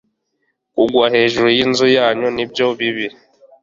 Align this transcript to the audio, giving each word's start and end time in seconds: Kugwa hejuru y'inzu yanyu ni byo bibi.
Kugwa 0.73 1.05
hejuru 1.15 1.47
y'inzu 1.55 1.87
yanyu 1.97 2.27
ni 2.35 2.45
byo 2.51 2.67
bibi. 2.77 3.07